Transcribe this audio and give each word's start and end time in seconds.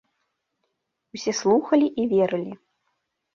Усе 1.17 1.31
слухалі 1.41 1.87
і 2.05 2.07
верылі. 2.15 2.53